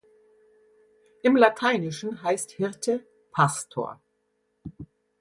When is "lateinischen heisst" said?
1.35-2.53